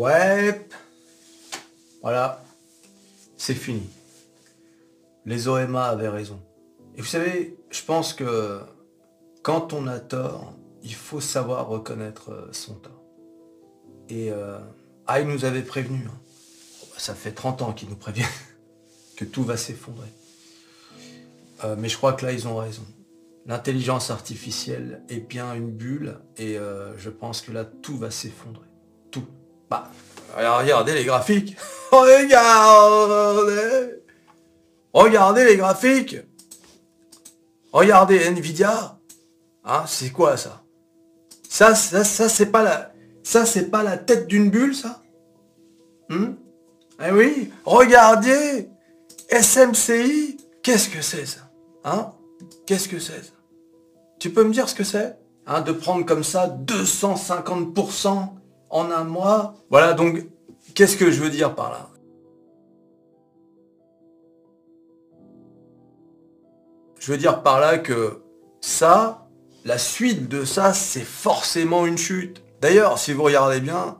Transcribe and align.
Ouais. 0.00 0.66
Voilà. 2.00 2.42
C'est 3.36 3.54
fini. 3.54 3.86
Les 5.26 5.46
OMA 5.46 5.84
avaient 5.84 6.08
raison. 6.08 6.40
Et 6.96 7.02
vous 7.02 7.06
savez, 7.06 7.58
je 7.70 7.84
pense 7.84 8.14
que 8.14 8.60
quand 9.42 9.74
on 9.74 9.86
a 9.86 10.00
tort, 10.00 10.54
il 10.82 10.94
faut 10.94 11.20
savoir 11.20 11.68
reconnaître 11.68 12.30
euh, 12.30 12.48
son 12.50 12.76
tort. 12.76 13.02
Et 14.08 14.30
euh, 14.32 14.58
nous 15.26 15.44
avait 15.44 15.60
prévenu. 15.60 16.06
hein. 16.06 16.18
Ça 16.96 17.14
fait 17.14 17.32
30 17.32 17.60
ans 17.60 17.74
qu'ils 17.74 17.90
nous 17.90 17.96
préviennent 17.96 18.26
que 19.18 19.26
tout 19.26 19.44
va 19.44 19.58
s'effondrer. 19.58 20.08
Euh, 21.62 21.76
mais 21.78 21.90
je 21.90 21.98
crois 21.98 22.14
que 22.14 22.24
là, 22.24 22.32
ils 22.32 22.48
ont 22.48 22.56
raison. 22.56 22.86
L'intelligence 23.44 24.10
artificielle 24.10 25.02
est 25.10 25.20
bien 25.20 25.52
une 25.52 25.70
bulle 25.70 26.20
et 26.38 26.56
euh, 26.56 26.96
je 26.96 27.10
pense 27.10 27.42
que 27.42 27.52
là, 27.52 27.66
tout 27.66 27.98
va 27.98 28.10
s'effondrer. 28.10 28.69
Bah, 29.70 29.88
regardez 30.36 30.94
les 30.94 31.04
graphiques. 31.04 31.56
Regardez. 31.92 33.94
Regardez 34.92 35.44
les 35.44 35.56
graphiques. 35.56 36.16
Regardez 37.72 38.18
Nvidia. 38.26 38.98
Hein, 39.64 39.84
c'est 39.86 40.10
quoi 40.10 40.36
ça? 40.36 40.62
Ça, 41.48 41.74
ça, 41.74 42.04
ça 42.04 42.28
c'est 42.28 42.46
pas 42.46 42.62
la, 42.62 42.92
ça 43.22 43.44
c'est 43.46 43.70
pas 43.70 43.82
la 43.82 43.96
tête 43.96 44.26
d'une 44.28 44.50
bulle, 44.50 44.74
ça? 44.74 45.02
Hmm? 46.08 46.34
Eh 47.04 47.10
oui. 47.10 47.52
Regardez 47.64 48.68
SMCI. 49.30 50.36
Qu'est-ce 50.62 50.88
que 50.88 51.02
c'est 51.02 51.26
ça? 51.26 51.40
Hein? 51.84 52.12
Qu'est-ce 52.66 52.88
que 52.88 52.98
c'est 52.98 53.24
ça? 53.24 53.32
Tu 54.18 54.30
peux 54.30 54.44
me 54.44 54.52
dire 54.52 54.68
ce 54.68 54.74
que 54.74 54.84
c'est? 54.84 55.16
Hein, 55.46 55.62
De 55.62 55.72
prendre 55.72 56.04
comme 56.04 56.24
ça 56.24 56.48
250% 56.48 58.28
en 58.70 58.90
un 58.90 59.04
mois 59.04 59.54
Voilà, 59.70 59.92
donc, 59.92 60.26
qu'est-ce 60.74 60.96
que 60.96 61.10
je 61.10 61.20
veux 61.20 61.30
dire 61.30 61.54
par 61.54 61.70
là? 61.70 61.88
Je 66.98 67.12
veux 67.12 67.18
dire 67.18 67.42
par 67.42 67.60
là 67.60 67.78
que 67.78 68.22
ça, 68.60 69.26
la 69.64 69.78
suite 69.78 70.28
de 70.28 70.44
ça, 70.44 70.72
c'est 70.72 71.04
forcément 71.04 71.86
une 71.86 71.98
chute. 71.98 72.42
D'ailleurs, 72.60 72.98
si 72.98 73.12
vous 73.12 73.22
regardez 73.22 73.60
bien, 73.60 73.98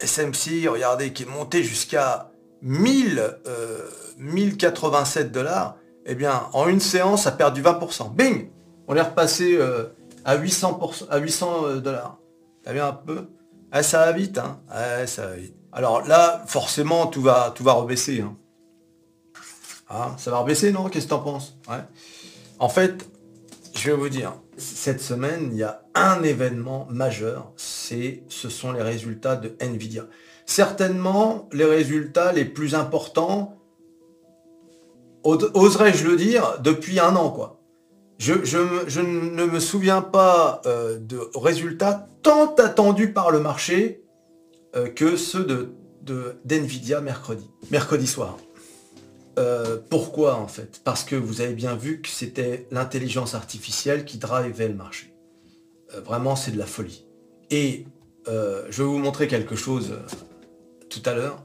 SMC, 0.00 0.66
regardez, 0.68 1.12
qui 1.12 1.24
est 1.24 1.26
monté 1.26 1.62
jusqu'à 1.62 2.30
1000, 2.62 3.38
euh, 3.46 3.88
1087 4.18 5.30
dollars, 5.30 5.76
eh 6.06 6.14
bien, 6.14 6.44
en 6.54 6.68
une 6.68 6.80
séance, 6.80 7.26
a 7.26 7.32
perdu 7.32 7.62
20%. 7.62 8.14
Bing 8.14 8.48
On 8.86 8.96
est 8.96 9.02
repassé 9.02 9.56
euh, 9.58 9.84
à 10.24 10.38
800%, 10.38 11.08
à 11.10 11.18
800 11.18 11.76
dollars. 11.76 12.18
T'as 12.64 12.72
vu 12.72 12.80
un 12.80 12.92
peu? 12.92 13.28
Ah, 13.72 13.82
Ça 13.82 13.98
va 13.98 14.12
vite, 14.12 14.38
hein 14.38 14.60
vite. 15.36 15.54
Alors 15.72 16.06
là, 16.06 16.42
forcément, 16.46 17.06
tout 17.06 17.22
va, 17.22 17.52
tout 17.54 17.62
va 17.62 17.72
rebaisser. 17.72 18.20
Hein. 18.20 18.36
Ah, 19.88 20.14
ça 20.18 20.30
va 20.30 20.38
rebaisser, 20.38 20.72
non? 20.72 20.88
Qu'est-ce 20.88 21.06
que 21.06 21.10
t'en 21.10 21.20
penses? 21.20 21.56
En 22.58 22.68
fait, 22.68 23.08
je 23.74 23.90
vais 23.90 23.96
vous 23.96 24.08
dire, 24.08 24.34
cette 24.56 25.00
semaine, 25.00 25.50
il 25.52 25.58
y 25.58 25.62
a 25.62 25.82
un 25.94 26.22
événement 26.22 26.86
majeur, 26.90 27.52
c'est, 27.56 28.24
ce 28.28 28.48
sont 28.48 28.72
les 28.72 28.82
résultats 28.82 29.36
de 29.36 29.54
Nvidia. 29.60 30.06
Certainement 30.46 31.48
les 31.52 31.64
résultats 31.64 32.32
les 32.32 32.44
plus 32.44 32.74
importants, 32.74 33.56
oserais-je 35.22 36.06
le 36.06 36.16
dire, 36.16 36.58
depuis 36.60 36.98
un 36.98 37.14
an, 37.16 37.30
quoi. 37.30 37.57
Je, 38.18 38.32
ne 38.98 39.44
me 39.44 39.60
souviens 39.60 40.02
pas 40.02 40.60
euh, 40.66 40.98
de 40.98 41.20
résultats 41.36 42.08
tant 42.22 42.52
attendus 42.56 43.12
par 43.12 43.30
le 43.30 43.38
marché 43.38 44.02
euh, 44.74 44.88
que 44.88 45.16
ceux 45.16 45.44
de, 45.44 46.36
d'Nvidia 46.44 47.00
mercredi, 47.00 47.48
mercredi 47.70 48.08
soir. 48.08 48.36
Euh, 49.38 49.78
pourquoi 49.88 50.34
en 50.34 50.48
fait? 50.48 50.80
Parce 50.82 51.04
que 51.04 51.14
vous 51.14 51.40
avez 51.40 51.54
bien 51.54 51.76
vu 51.76 52.00
que 52.02 52.08
c'était 52.08 52.66
l'intelligence 52.72 53.36
artificielle 53.36 54.04
qui 54.04 54.18
drivait 54.18 54.68
le 54.68 54.74
marché. 54.74 55.14
Vraiment, 56.04 56.34
c'est 56.34 56.50
de 56.50 56.58
la 56.58 56.66
folie. 56.66 57.06
Et 57.50 57.86
je 58.26 58.76
vais 58.76 58.84
vous 58.84 58.98
montrer 58.98 59.26
quelque 59.26 59.56
chose 59.56 59.94
tout 60.90 61.02
à 61.06 61.14
l'heure. 61.14 61.42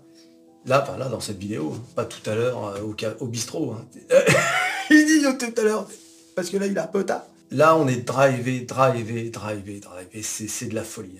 Là, 0.66 0.84
là, 0.98 1.08
dans 1.08 1.20
cette 1.20 1.38
vidéo, 1.38 1.74
hein, 1.76 1.82
pas 1.96 2.06
tout 2.06 2.30
à 2.30 2.36
l'heure 2.36 2.74
au, 2.84 2.96
au, 3.20 3.28
bistrot. 3.28 3.74
Hein. 3.74 3.86
il 4.90 5.06
dit 5.06 5.38
tout 5.38 5.62
à 5.62 5.64
l'heure, 5.64 5.88
parce 6.36 6.50
que 6.50 6.58
là, 6.58 6.68
il 6.68 6.76
est 6.76 6.80
un 6.80 6.88
peu 6.88 7.06
tard. 7.06 7.26
Là, 7.52 7.76
on 7.78 7.88
est 7.88 8.02
drivé, 8.08 8.62
drivé, 8.62 9.30
drivé, 9.30 9.80
drivé. 9.80 10.22
C'est 10.24 10.68
de 10.68 10.76
la 10.76 10.84
folie. 10.84 11.20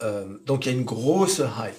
Hein. 0.00 0.24
donc, 0.46 0.66
il 0.66 0.72
y 0.72 0.74
a 0.74 0.78
une 0.78 0.84
grosse 0.84 1.38
hype. 1.38 1.74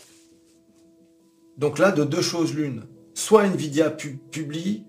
Donc 1.57 1.79
là, 1.79 1.91
de 1.91 2.03
deux 2.03 2.21
choses 2.21 2.53
l'une 2.53 2.83
soit 3.13 3.45
Nvidia 3.45 3.89
pu 3.89 4.19
publie 4.31 4.85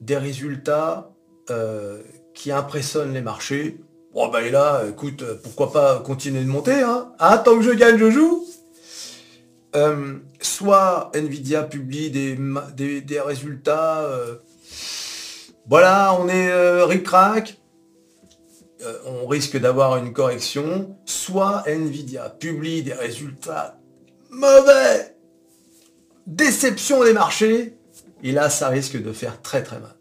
des 0.00 0.16
résultats 0.16 1.10
euh, 1.50 2.02
qui 2.34 2.50
impressionnent 2.52 3.12
les 3.12 3.20
marchés. 3.20 3.78
Bon 4.14 4.28
ben 4.28 4.50
là, 4.50 4.84
écoute, 4.88 5.22
pourquoi 5.42 5.72
pas 5.72 6.00
continuer 6.00 6.42
de 6.42 6.48
monter, 6.48 6.80
hein, 6.82 7.12
hein 7.18 7.38
Tant 7.38 7.56
que 7.56 7.62
je 7.62 7.70
gagne, 7.70 7.98
je 7.98 8.10
joue. 8.10 8.44
Euh, 9.76 10.16
soit 10.40 11.10
Nvidia 11.14 11.62
publie 11.62 12.10
des 12.10 13.20
résultats. 13.20 14.08
Euh, 15.68 15.70
voilà, 15.70 16.16
on 16.18 16.28
est 16.28 16.50
euh, 16.50 16.86
ric-rac. 16.86 17.60
on 19.06 19.26
risque 19.26 19.58
d'avoir 19.58 19.96
une 19.98 20.12
correction. 20.12 20.96
Soit 21.04 21.64
Nvidia 21.66 22.30
publie 22.30 22.82
des 22.82 22.94
résultats 22.94 23.78
mauvais 24.30 25.14
déception 26.26 27.02
des 27.04 27.12
marchés, 27.12 27.78
et 28.22 28.32
là, 28.32 28.50
ça 28.50 28.68
risque 28.68 29.00
de 29.00 29.12
faire 29.12 29.40
très 29.42 29.62
très 29.62 29.78
mal. 29.80 29.96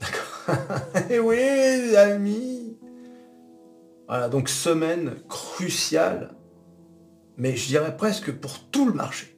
D'accord 0.00 0.56
Et 1.10 1.18
oui, 1.18 1.96
amis 1.96 2.76
Voilà, 4.06 4.28
donc 4.28 4.48
semaine 4.48 5.16
cruciale, 5.28 6.30
mais 7.36 7.56
je 7.56 7.66
dirais 7.66 7.96
presque 7.96 8.32
pour 8.32 8.60
tout 8.70 8.86
le 8.86 8.92
marché. 8.92 9.36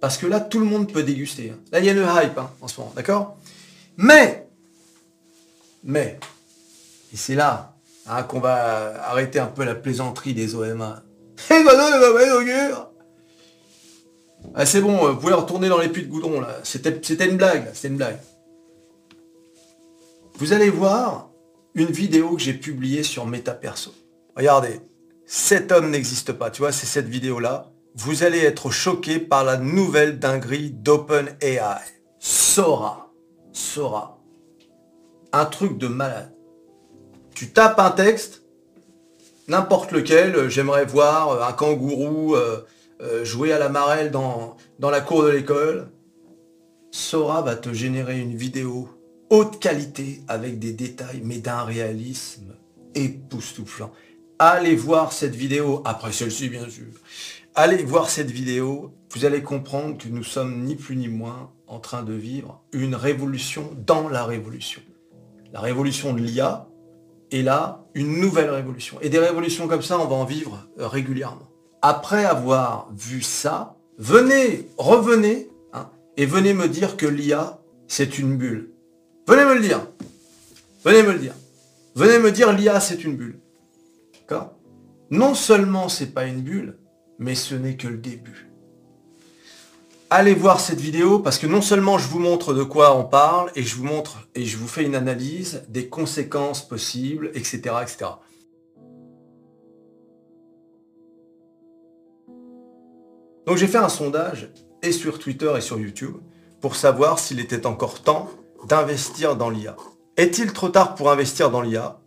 Parce 0.00 0.18
que 0.18 0.26
là, 0.26 0.40
tout 0.40 0.58
le 0.58 0.66
monde 0.66 0.92
peut 0.92 1.02
déguster. 1.02 1.50
Hein. 1.50 1.58
Là, 1.72 1.80
il 1.80 1.86
y 1.86 1.88
a 1.88 1.92
une 1.92 1.98
hype 1.98 2.38
hein, 2.38 2.50
en 2.60 2.68
ce 2.68 2.80
moment, 2.80 2.92
d'accord? 2.94 3.38
Mais, 3.96 4.45
mais, 5.86 6.18
et 7.12 7.16
c'est 7.16 7.36
là 7.36 7.76
hein, 8.06 8.22
qu'on 8.24 8.40
va 8.40 9.02
arrêter 9.04 9.38
un 9.38 9.46
peu 9.46 9.64
la 9.64 9.74
plaisanterie 9.74 10.34
des 10.34 10.54
OMA. 10.54 11.02
Et 11.50 11.54
ah, 14.54 14.66
c'est 14.66 14.80
bon, 14.80 15.12
vous 15.12 15.16
pouvez 15.16 15.34
retourner 15.34 15.68
dans 15.68 15.78
les 15.78 15.88
puits 15.88 16.04
de 16.04 16.08
goudron, 16.08 16.40
là. 16.40 16.60
C'était 16.62 17.26
une 17.26 17.36
blague, 17.36 17.70
c'était 17.74 17.88
une 17.88 17.96
blague. 17.96 18.18
Vous 20.38 20.52
allez 20.52 20.70
voir 20.70 21.30
une 21.74 21.90
vidéo 21.90 22.36
que 22.36 22.42
j'ai 22.42 22.54
publiée 22.54 23.02
sur 23.02 23.26
MetaPerso. 23.26 23.92
Regardez, 24.36 24.80
cet 25.26 25.72
homme 25.72 25.90
n'existe 25.90 26.32
pas, 26.32 26.50
tu 26.50 26.62
vois, 26.62 26.72
c'est 26.72 26.86
cette 26.86 27.08
vidéo-là. 27.08 27.70
Vous 27.94 28.22
allez 28.22 28.40
être 28.40 28.70
choqué 28.70 29.18
par 29.18 29.44
la 29.44 29.56
nouvelle 29.56 30.18
dinguerie 30.18 30.70
d'OpenAI. 30.70 31.80
Sora. 32.18 33.12
Sora. 33.52 34.16
Un 35.36 35.44
truc 35.44 35.76
de 35.76 35.86
malade. 35.86 36.32
Tu 37.34 37.48
tapes 37.48 37.78
un 37.78 37.90
texte, 37.90 38.42
n'importe 39.48 39.92
lequel, 39.92 40.48
j'aimerais 40.48 40.86
voir 40.86 41.46
un 41.46 41.52
kangourou... 41.52 42.34
Euh, 42.34 42.64
euh, 43.02 43.26
jouer 43.26 43.52
à 43.52 43.58
la 43.58 43.68
marelle 43.68 44.10
dans, 44.10 44.56
dans 44.78 44.88
la 44.88 45.02
cour 45.02 45.22
de 45.22 45.28
l'école, 45.28 45.90
Sora 46.90 47.42
va 47.42 47.54
te 47.54 47.70
générer 47.74 48.18
une 48.18 48.34
vidéo 48.34 48.88
haute 49.28 49.60
qualité 49.60 50.22
avec 50.28 50.58
des 50.58 50.72
détails, 50.72 51.20
mais 51.22 51.36
d'un 51.36 51.62
réalisme 51.62 52.54
époustouflant. 52.94 53.92
Allez 54.38 54.74
voir 54.74 55.12
cette 55.12 55.34
vidéo, 55.34 55.82
après 55.84 56.12
celle-ci 56.12 56.48
bien 56.48 56.70
sûr. 56.70 56.86
Allez 57.54 57.82
voir 57.84 58.08
cette 58.08 58.30
vidéo, 58.30 58.94
vous 59.10 59.26
allez 59.26 59.42
comprendre 59.42 59.98
que 59.98 60.08
nous 60.08 60.24
sommes 60.24 60.64
ni 60.64 60.74
plus 60.74 60.96
ni 60.96 61.08
moins 61.08 61.50
en 61.66 61.80
train 61.80 62.02
de 62.02 62.14
vivre 62.14 62.62
une 62.72 62.94
révolution 62.94 63.76
dans 63.86 64.08
la 64.08 64.24
révolution. 64.24 64.80
La 65.56 65.62
révolution 65.62 66.12
de 66.12 66.20
l'IA 66.20 66.68
est 67.32 67.40
là, 67.40 67.82
une 67.94 68.20
nouvelle 68.20 68.50
révolution. 68.50 68.98
Et 69.00 69.08
des 69.08 69.18
révolutions 69.18 69.68
comme 69.68 69.80
ça, 69.80 69.98
on 69.98 70.04
va 70.04 70.14
en 70.14 70.26
vivre 70.26 70.68
régulièrement 70.76 71.48
après 71.88 72.24
avoir 72.24 72.90
vu 72.92 73.22
ça, 73.22 73.76
venez, 73.96 74.68
revenez, 74.76 75.48
hein, 75.72 75.88
et 76.16 76.26
venez 76.26 76.52
me 76.52 76.66
dire 76.66 76.96
que 76.96 77.06
l'IA, 77.06 77.60
c'est 77.86 78.18
une 78.18 78.36
bulle. 78.36 78.72
Venez 79.28 79.44
me 79.44 79.54
le 79.54 79.60
dire. 79.60 79.86
Venez 80.84 81.02
me 81.04 81.12
le 81.12 81.18
dire. 81.20 81.34
Venez 81.94 82.18
me 82.18 82.32
dire 82.32 82.52
l'IA, 82.52 82.80
c'est 82.80 83.04
une 83.04 83.16
bulle. 83.16 83.38
D'accord? 84.20 84.54
Non 85.10 85.34
seulement 85.34 85.88
c'est 85.88 86.12
pas 86.12 86.26
une 86.26 86.40
bulle, 86.40 86.76
mais 87.18 87.34
ce 87.34 87.54
n'est 87.54 87.76
que 87.76 87.88
le 87.88 87.98
début. 87.98 88.50
Allez 90.08 90.34
voir 90.34 90.60
cette 90.60 90.78
vidéo 90.78 91.18
parce 91.18 91.36
que 91.36 91.48
non 91.48 91.60
seulement 91.60 91.98
je 91.98 92.06
vous 92.06 92.20
montre 92.20 92.54
de 92.54 92.62
quoi 92.62 92.96
on 92.96 93.02
parle 93.02 93.50
et 93.56 93.64
je 93.64 93.74
vous 93.74 93.82
montre 93.82 94.28
et 94.36 94.44
je 94.44 94.56
vous 94.56 94.68
fais 94.68 94.84
une 94.84 94.94
analyse 94.94 95.64
des 95.68 95.88
conséquences 95.88 96.66
possibles, 96.66 97.32
etc., 97.34 97.74
etc. 97.82 98.10
Donc 103.48 103.56
j'ai 103.56 103.66
fait 103.66 103.78
un 103.78 103.88
sondage, 103.88 104.52
et 104.82 104.92
sur 104.92 105.18
Twitter 105.18 105.52
et 105.56 105.60
sur 105.60 105.80
YouTube, 105.80 106.14
pour 106.60 106.76
savoir 106.76 107.18
s'il 107.18 107.40
était 107.40 107.66
encore 107.66 108.00
temps 108.02 108.30
d'investir 108.68 109.34
dans 109.34 109.50
l'IA. 109.50 109.76
Est-il 110.16 110.52
trop 110.52 110.68
tard 110.68 110.94
pour 110.94 111.10
investir 111.10 111.50
dans 111.50 111.62
l'IA 111.62 111.98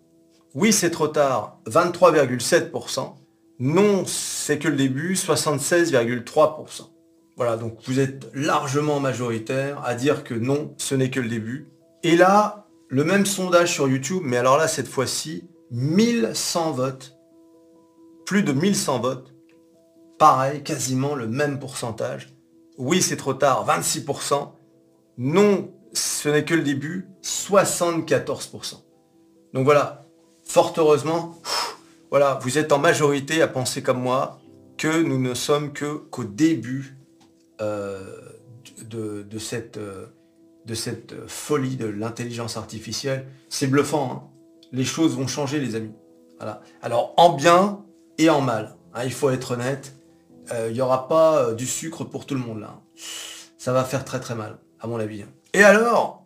Oui, 0.54 0.72
c'est 0.72 0.92
trop 0.92 1.10
tard, 1.10 1.60
23,7%. 1.68 3.13
Non, 3.60 4.06
c'est 4.06 4.57
que 4.57 4.69
le 4.69 4.78
début, 4.78 5.16
76,3%. 5.16 6.99
Voilà, 7.39 7.56
donc 7.56 7.77
vous 7.88 8.01
êtes 8.01 8.30
largement 8.33 9.00
majoritaire 9.00 9.81
à 9.86 9.95
dire 9.95 10.25
que 10.25 10.33
non, 10.33 10.75
ce 10.77 10.94
n'est 10.94 11.09
que 11.09 11.21
le 11.21 11.30
début. 11.30 11.69
Et 12.03 12.18
là, 12.18 12.68
le 12.89 13.06
même 13.06 13.25
sondage 13.25 13.71
sur 13.71 13.88
YouTube, 13.88 14.24
mais 14.25 14.36
alors 14.36 14.57
là, 14.57 14.68
cette 14.68 14.89
fois-ci, 14.89 15.47
1100 15.71 16.71
votes. 16.74 17.18
Plus 18.25 18.44
de 18.44 18.51
1100 18.51 19.00
votes. 19.00 19.33
Pareil, 20.18 20.63
quasiment 20.63 21.15
le 21.15 21.27
même 21.27 21.59
pourcentage. 21.59 22.36
Oui, 22.77 23.01
c'est 23.01 23.15
trop 23.15 23.33
tard, 23.33 23.65
26%. 23.65 24.50
Non, 25.18 25.71
ce 25.94 26.27
n'est 26.27 26.44
que 26.44 26.56
le 26.56 26.63
début, 26.63 27.07
74%. 27.24 28.83
Donc 29.53 29.63
voilà, 29.63 30.07
fort 30.44 30.74
heureusement, 30.75 31.39
voilà, 32.12 32.38
vous 32.44 32.57
êtes 32.57 32.74
en 32.74 32.80
majorité 32.80 33.42
à 33.42 33.47
penser 33.47 33.81
comme 33.81 34.01
moi 34.01 34.42
que 34.77 35.01
nous 35.01 35.21
ne 35.21 35.33
sommes 35.33 35.71
que 35.71 35.94
qu'au 36.09 36.25
début 36.25 36.99
euh, 37.61 38.15
de, 38.89 39.38
cette, 39.38 39.77
euh, 39.77 40.06
de 40.65 40.73
cette 40.73 41.13
folie 41.27 41.75
de 41.75 41.88
l'intelligence 41.88 42.57
artificielle. 42.57 43.25
C'est 43.50 43.67
bluffant, 43.67 44.11
hein. 44.11 44.23
les 44.71 44.85
choses 44.85 45.15
vont 45.15 45.27
changer 45.27 45.59
les 45.59 45.75
amis. 45.75 45.94
Voilà. 46.38 46.61
Alors 46.81 47.13
en 47.17 47.33
bien 47.33 47.83
et 48.17 48.29
en 48.29 48.41
mal, 48.41 48.75
hein, 48.94 49.03
il 49.03 49.11
faut 49.11 49.29
être 49.29 49.51
honnête, 49.51 49.95
euh, 50.53 50.67
il 50.69 50.73
n'y 50.73 50.81
aura 50.81 51.07
pas 51.07 51.53
du 51.53 51.65
sucre 51.65 52.03
pour 52.03 52.25
tout 52.25 52.35
le 52.35 52.41
monde 52.41 52.59
là. 52.59 52.79
Ça 53.57 53.73
va 53.73 53.83
faire 53.83 54.06
très 54.06 54.19
très 54.19 54.35
mal, 54.35 54.57
à 54.79 54.88
mon 54.88 55.00
avis. 55.00 55.23
Hein. 55.23 55.29
Et 55.53 55.63
alors, 55.63 56.25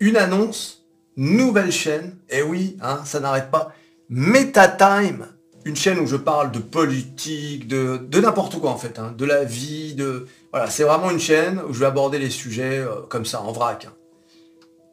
une 0.00 0.16
annonce, 0.16 0.86
nouvelle 1.16 1.72
chaîne, 1.72 2.16
et 2.30 2.42
oui, 2.42 2.76
hein, 2.80 3.00
ça 3.04 3.20
n'arrête 3.20 3.50
pas, 3.50 3.72
MetaTime, 4.08 5.26
une 5.64 5.76
chaîne 5.76 5.98
où 5.98 6.06
je 6.06 6.16
parle 6.16 6.52
de 6.52 6.60
politique, 6.60 7.68
de, 7.68 8.00
n'importe 8.20 8.58
quoi 8.58 8.70
en 8.70 8.78
fait, 8.78 8.98
hein, 8.98 9.14
de 9.16 9.24
la 9.24 9.44
vie, 9.44 9.94
de... 9.94 10.26
Voilà, 10.52 10.70
c'est 10.70 10.84
vraiment 10.84 11.10
une 11.10 11.20
chaîne 11.20 11.60
où 11.68 11.74
je 11.74 11.80
vais 11.80 11.86
aborder 11.86 12.18
les 12.18 12.30
sujets 12.30 12.78
euh, 12.78 13.02
comme 13.08 13.26
ça, 13.26 13.42
en 13.42 13.52
vrac. 13.52 13.86
Hein. 13.86 13.92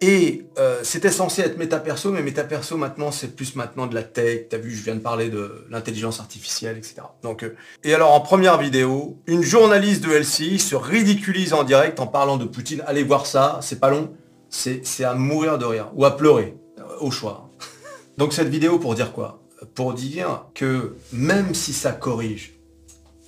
Et 0.02 0.46
euh, 0.60 0.82
c'était 0.84 1.10
censé 1.10 1.42
être 1.42 1.58
méta-perso, 1.58 2.12
mais 2.12 2.22
méta-perso 2.22 2.76
maintenant, 2.76 3.12
c'est 3.12 3.34
plus 3.34 3.56
maintenant 3.56 3.88
de 3.88 3.96
la 3.96 4.04
tech. 4.04 4.50
T'as 4.50 4.58
vu, 4.58 4.72
je 4.72 4.84
viens 4.84 4.96
de 4.96 5.00
parler 5.00 5.30
de 5.30 5.66
l'intelligence 5.70 6.20
artificielle, 6.20 6.78
etc. 6.78 6.96
Donc, 7.24 7.44
euh, 7.44 7.56
et 7.86 7.94
alors 7.94 8.12
en 8.12 8.20
première 8.20 8.58
vidéo, 8.58 9.18
une 9.28 9.42
journaliste 9.42 10.04
de 10.04 10.12
LCI 10.12 10.60
se 10.60 10.76
ridiculise 10.76 11.54
en 11.54 11.64
direct 11.64 12.02
en 12.02 12.08
parlant 12.08 12.36
de 12.36 12.46
Poutine. 12.46 12.84
Allez 12.86 13.04
voir 13.04 13.26
ça, 13.26 13.60
c'est 13.62 13.80
pas 13.80 13.90
long. 13.90 14.14
C'est 14.50 15.04
à 15.04 15.14
mourir 15.14 15.58
de 15.58 15.66
rire. 15.66 15.90
Ou 15.96 16.06
à 16.06 16.16
pleurer, 16.16 16.56
au 17.00 17.12
choix. 17.12 17.50
Donc 18.18 18.34
cette 18.34 18.50
vidéo 18.50 18.80
pour 18.80 18.96
dire 18.96 19.14
quoi? 19.14 19.42
Pour 19.74 19.94
dire 19.94 20.46
que 20.54 20.96
même 21.12 21.56
si 21.56 21.74
ça 21.74 21.94
corrige 21.94 22.55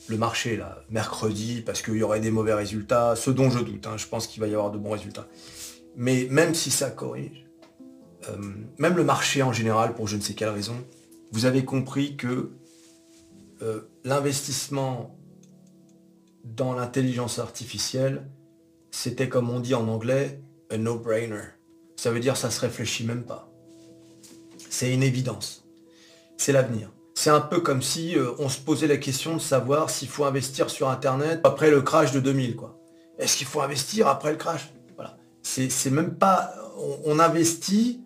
le 0.08 0.18
marché 0.18 0.58
là, 0.58 0.84
mercredi, 0.90 1.62
parce 1.62 1.82
qu'il 1.82 1.96
y 1.96 2.04
aurait 2.04 2.20
des 2.20 2.32
mauvais 2.32 2.54
résultats, 2.54 3.16
ce 3.16 3.30
dont 3.30 3.50
je 3.50 3.60
doute, 3.60 3.88
hein, 3.88 3.98
je 3.98 4.08
pense 4.08 4.28
qu'il 4.28 4.42
va 4.42 4.48
y 4.48 4.54
avoir 4.54 4.72
de 4.72 4.78
bons 4.78 4.92
résultats 4.92 5.28
mais 5.98 6.28
même 6.30 6.54
si 6.54 6.70
ça 6.70 6.92
corrige, 6.92 7.46
euh, 8.30 8.38
même 8.78 8.96
le 8.96 9.04
marché 9.04 9.42
en 9.42 9.52
général, 9.52 9.96
pour 9.96 10.08
je 10.08 10.16
ne 10.16 10.22
sais 10.22 10.36
quelle 10.36 10.50
raison, 10.50 10.76
vous 11.32 11.46
avez 11.46 11.66
compris 11.66 12.16
que 12.16 12.52
euh, 13.64 13.82
l'investissement 14.06 15.18
dans 16.44 16.74
l'intelligence 16.74 17.40
artificielle, 17.40 18.30
c'était 18.92 19.28
comme 19.28 19.50
on 19.50 19.60
dit 19.60 19.74
en 19.74 19.88
anglais, 19.88 20.40
a 20.70 20.78
no-brainer. 20.78 21.42
Ça 21.96 22.12
veut 22.12 22.20
dire 22.20 22.38
ça 22.38 22.52
se 22.52 22.62
réfléchit 22.62 23.04
même 23.04 23.24
pas. 23.24 23.52
C'est 24.70 24.94
une 24.94 25.04
évidence. 25.04 25.68
C'est 26.38 26.52
l'avenir. 26.52 26.92
C'est 27.28 27.34
un 27.34 27.42
peu 27.42 27.60
comme 27.60 27.82
si 27.82 28.18
euh, 28.18 28.32
on 28.40 28.48
se 28.48 28.58
posait 28.58 28.88
la 28.88 28.96
question 28.96 29.36
de 29.36 29.42
savoir 29.42 29.90
s'il 29.90 30.08
faut 30.08 30.24
investir 30.24 30.70
sur 30.70 30.88
Internet 30.88 31.42
après 31.44 31.70
le 31.70 31.82
crash 31.82 32.14
de 32.14 32.22
2000. 32.22 32.56
quoi. 32.56 32.80
Est-ce 33.20 33.36
qu'il 33.36 33.46
faut 33.46 33.60
investir 33.60 34.08
après 34.08 34.32
le 34.32 34.38
crash? 34.38 34.72
C'est 35.44 35.90
même 35.90 36.16
pas. 36.16 36.54
On, 37.04 37.20
investit 37.20 38.02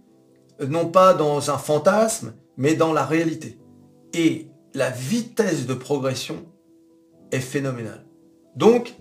non 0.68 0.88
pas 0.88 1.14
dans 1.14 1.52
un 1.52 1.60
fantasme, 1.60 2.34
mais 2.58 2.74
dans 2.74 2.94
la 2.94 3.06
réalité. 3.06 3.60
Et 4.16 4.48
la 4.74 4.90
vitesse 4.90 5.68
de 5.68 5.76
progression 5.76 6.44
est 7.32 7.42
phénoménale. 7.42 8.04
Donc, 8.56 8.96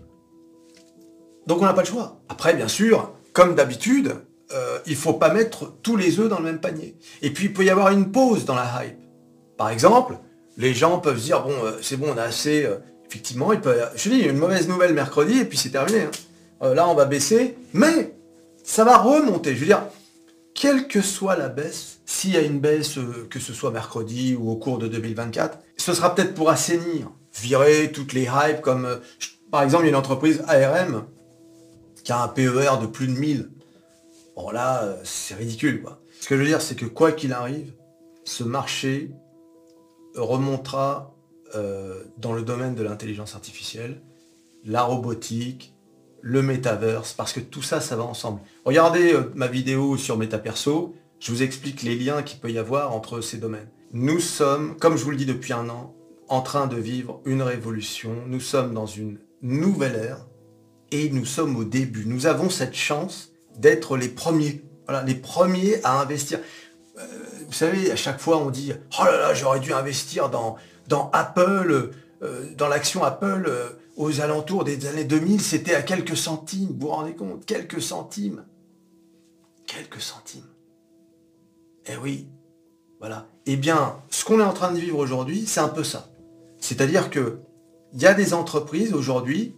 donc 1.47 1.63
on 1.63 1.65
n'a 1.65 1.73
pas 1.73 1.81
le 1.81 1.89
choix. 1.89 2.21
Après, 2.29 2.53
bien 2.53 2.69
sûr, 2.69 3.15
comme 3.33 3.55
d'habitude, 3.55 4.17
euh, 4.53 4.81
il 4.85 4.93
ne 4.93 4.99
faut 4.99 5.15
pas 5.15 5.33
mettre 5.33 5.79
tous 5.81 5.97
les 5.97 6.21
œufs 6.21 6.29
dans 6.29 6.41
le 6.41 6.45
même 6.45 6.61
panier. 6.61 6.95
Et 7.23 7.31
puis 7.31 7.47
il 7.47 7.55
peut 7.55 7.65
y 7.65 7.71
avoir 7.71 7.89
une 7.89 8.13
pause 8.13 8.45
dans 8.45 8.55
la 8.55 8.85
hype. 8.85 9.10
Par 9.61 9.69
exemple, 9.69 10.17
les 10.57 10.73
gens 10.73 10.99
peuvent 10.99 11.21
dire 11.21 11.43
bon, 11.43 11.53
euh, 11.63 11.73
c'est 11.83 11.99
bon, 11.99 12.15
on 12.15 12.17
a 12.17 12.23
assez. 12.23 12.65
Euh, 12.65 12.77
effectivement, 13.07 13.53
il 13.53 13.61
peut. 13.61 13.77
Je 13.95 14.09
dis, 14.09 14.21
une 14.21 14.39
mauvaise 14.39 14.69
nouvelle 14.69 14.95
mercredi 14.95 15.41
et 15.41 15.45
puis 15.45 15.59
c'est 15.59 15.69
terminé. 15.69 16.09
Hein. 16.63 16.73
là, 16.73 16.89
on 16.89 16.95
va 16.95 17.05
baisser, 17.05 17.59
mais 17.75 18.15
ça 18.65 18.85
va 18.85 18.97
remonter. 18.97 19.55
Je 19.55 19.61
veux 19.61 19.67
dire, 19.67 19.83
quelle 20.55 20.89
que 20.89 21.03
soit 21.03 21.37
la 21.37 21.51
baisse, 21.51 22.01
s'il 22.07 22.31
y 22.31 22.37
a 22.39 22.41
une 22.41 22.59
baisse, 22.59 22.97
euh, 22.97 23.27
que 23.29 23.39
ce 23.39 23.53
soit 23.53 23.71
mercredi 23.71 24.35
ou 24.35 24.51
au 24.51 24.57
cours 24.57 24.79
de 24.79 24.89
2024, 24.89 25.59
ce 25.77 25.93
sera 25.93 26.15
peut-être 26.15 26.35
pour 26.35 26.49
assainir, 26.49 27.11
virer 27.35 27.91
toutes 27.93 28.13
les 28.13 28.25
hypes 28.25 28.63
comme, 28.63 28.87
euh, 28.87 28.97
par 29.51 29.63
exemple, 29.63 29.87
une 29.87 29.95
entreprise 29.95 30.43
ARM 30.49 31.05
qui 32.03 32.13
a 32.13 32.23
un 32.23 32.29
PER 32.29 32.79
de 32.81 32.87
plus 32.87 33.09
de 33.09 33.13
1000. 33.13 33.51
Bon 34.37 34.51
là, 34.51 34.85
euh, 34.85 34.97
c'est 35.05 35.35
ridicule 35.35 35.83
quoi. 35.83 36.01
Ce 36.21 36.29
que 36.29 36.37
je 36.37 36.41
veux 36.41 36.47
dire, 36.47 36.63
c'est 36.63 36.77
que 36.77 36.87
quoi 36.87 37.13
qu'il 37.13 37.33
arrive, 37.33 37.73
ce 38.25 38.45
marché 38.45 39.11
remontera 40.21 41.15
dans 42.19 42.33
le 42.33 42.43
domaine 42.43 42.77
de 42.77 42.83
l'intelligence 42.85 43.35
artificielle, 43.35 44.01
la 44.65 44.83
robotique, 44.83 45.75
le 46.23 46.43
métaverse, 46.43 47.13
parce 47.13 47.33
que 47.33 47.41
tout 47.41 47.63
ça, 47.63 47.81
ça 47.81 47.97
va 47.97 48.05
ensemble. 48.05 48.41
Regardez 48.65 49.15
euh, 49.15 49.33
ma 49.35 49.47
vidéo 49.47 49.97
sur 49.97 50.19
MetaPerso, 50.19 50.95
je 51.19 51.33
vous 51.33 51.43
explique 51.43 51.83
les 51.83 51.97
liens 51.97 52.23
qu'il 52.23 52.41
peut 52.41 52.51
y 52.51 52.59
avoir 52.59 52.95
entre 52.95 53.21
ces 53.21 53.39
domaines. 53.39 53.69
Nous 53.93 54.21
sommes, 54.21 54.77
comme 54.77 54.97
je 54.97 55.05
vous 55.05 55.11
le 55.11 55.17
dis 55.17 55.27
depuis 55.27 55.53
un 55.53 55.69
an, 55.69 55.95
en 56.29 56.43
train 56.43 56.67
de 56.67 56.77
vivre 56.77 57.21
une 57.25 57.43
révolution. 57.43 58.15
Nous 58.27 58.41
sommes 58.41 58.73
dans 58.73 58.87
une 58.87 59.19
nouvelle 59.43 59.97
ère 59.97 60.27
et 60.93 61.11
nous 61.11 61.25
sommes 61.25 61.57
au 61.57 61.65
début. 61.65 62.05
Nous 62.07 62.27
avons 62.27 62.51
cette 62.51 62.75
chance 62.75 63.33
d'être 63.59 63.97
les 63.97 64.09
premiers, 64.09 64.63
voilà, 64.87 65.03
les 65.03 65.17
premiers 65.17 65.83
à 65.85 66.01
investir. 66.01 66.39
Euh, 66.99 67.03
vous 67.51 67.57
savez, 67.57 67.91
à 67.91 67.97
chaque 67.97 68.21
fois 68.21 68.39
on 68.39 68.51
dit 68.51 68.73
oh 69.01 69.05
là 69.05 69.19
là, 69.19 69.35
j'aurais 69.35 69.59
dû 69.59 69.73
investir 69.73 70.31
dans, 70.31 70.57
dans 70.87 71.11
Apple, 71.13 71.91
euh, 72.23 72.47
dans 72.57 72.69
l'action 72.69 73.03
Apple 73.03 73.51
aux 73.97 74.21
alentours 74.21 74.63
des 74.63 74.87
années 74.87 75.05
2000, 75.05 75.41
c'était 75.41 75.75
à 75.75 75.83
quelques 75.83 76.17
centimes. 76.17 76.69
Vous 76.69 76.87
vous 76.87 76.93
rendez 76.93 77.15
compte? 77.15 77.45
Quelques 77.45 77.83
centimes. 77.83 78.45
Quelques 79.67 80.01
centimes. 80.01 80.47
Eh 81.87 81.97
oui, 81.97 82.29
voilà. 83.01 83.27
Eh 83.47 83.57
bien, 83.57 83.97
ce 84.11 84.25
qu'on 84.25 84.39
est 84.39 84.45
en 84.45 84.53
train 84.53 84.73
de 84.73 84.79
vivre 84.79 84.99
aujourd'hui, 84.99 85.45
c'est 85.47 85.61
un 85.61 85.69
peu 85.69 85.83
ça. 85.83 86.09
C'est-à-dire 86.61 87.11
que 87.11 87.41
il 87.93 88.01
y 88.01 88.07
a 88.07 88.15
des 88.15 88.33
entreprises 88.33 88.95
aujourd'hui 88.95 89.57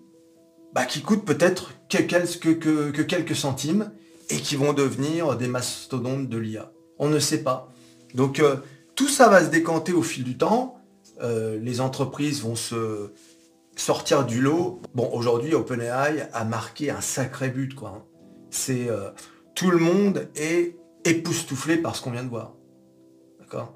bah, 0.72 0.86
qui 0.86 1.02
coûtent 1.02 1.26
peut-être 1.26 1.72
que, 1.90 3.02
quelques 3.02 3.36
centimes 3.36 3.92
et 4.30 4.38
qui 4.38 4.56
vont 4.56 4.72
devenir 4.72 5.36
des 5.36 5.48
mastodontes 5.48 6.28
de 6.28 6.38
l'IA. 6.38 6.72
On 6.98 7.08
ne 7.10 7.18
sait 7.18 7.42
pas. 7.42 7.70
Donc 8.14 8.40
euh, 8.40 8.56
tout 8.94 9.08
ça 9.08 9.28
va 9.28 9.44
se 9.44 9.50
décanter 9.50 9.92
au 9.92 10.02
fil 10.02 10.24
du 10.24 10.36
temps. 10.36 10.78
Euh, 11.22 11.58
les 11.58 11.80
entreprises 11.80 12.42
vont 12.42 12.56
se, 12.56 13.12
sortir 13.76 14.24
du 14.24 14.40
lot. 14.40 14.80
Bon, 14.94 15.10
aujourd'hui, 15.12 15.54
OpenAI 15.54 16.28
a 16.32 16.44
marqué 16.44 16.90
un 16.90 17.00
sacré 17.00 17.48
but, 17.48 17.74
quoi. 17.74 17.94
Hein. 17.96 18.02
C'est 18.50 18.88
euh, 18.88 19.10
tout 19.54 19.70
le 19.70 19.78
monde 19.78 20.28
est 20.36 20.76
époustouflé 21.04 21.76
par 21.76 21.96
ce 21.96 22.02
qu'on 22.02 22.10
vient 22.10 22.24
de 22.24 22.28
voir. 22.28 22.54
D'accord? 23.40 23.74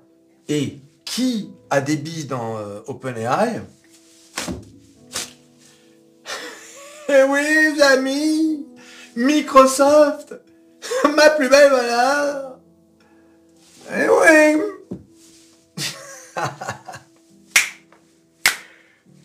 Et 0.48 0.80
qui 1.04 1.50
a 1.70 1.80
des 1.80 1.96
billes 1.96 2.26
dans 2.26 2.58
OpenAI? 2.86 3.62
Eh 7.08 7.22
oui, 7.22 7.80
amis 7.82 8.66
Microsoft 9.14 10.34
Ma 11.16 11.30
plus 11.30 11.48
belle 11.48 11.70
valeur 11.70 12.45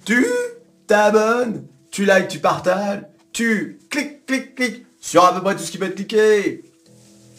Tu 0.06 0.26
t'abonnes, 0.88 1.68
tu 1.92 2.06
likes, 2.06 2.28
tu 2.28 2.40
partages, 2.40 3.04
tu 3.32 3.80
cliques, 3.90 4.26
cliques, 4.26 4.56
cliques 4.56 4.86
sur 5.00 5.24
à 5.24 5.34
peu 5.34 5.42
près 5.42 5.56
tout 5.56 5.64
ce 5.64 5.72
qui 5.72 5.78
peut 5.78 5.86
être 5.86 5.96
cliqué. 5.96 6.64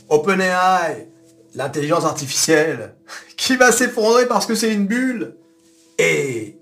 OpenAI, 0.08 1.08
l'intelligence 1.54 2.04
artificielle, 2.04 2.94
qui 3.36 3.56
va 3.56 3.72
s'effondrer 3.72 4.26
parce 4.26 4.46
que 4.46 4.54
c'est 4.54 4.72
une 4.72 4.86
bulle. 4.86 5.36
Et 5.98 6.56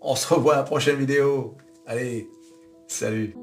on 0.00 0.16
se 0.16 0.26
revoit 0.32 0.54
à 0.54 0.58
la 0.58 0.62
prochaine 0.64 0.96
vidéo. 0.96 1.56
Allez, 1.86 2.28
salut 2.86 3.34